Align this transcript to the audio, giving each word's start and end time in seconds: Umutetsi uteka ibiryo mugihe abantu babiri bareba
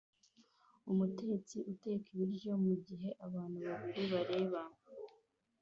Umutetsi 0.91 1.57
uteka 1.71 2.05
ibiryo 2.15 2.51
mugihe 2.65 3.09
abantu 3.25 3.57
babiri 3.67 4.03
bareba 4.13 4.61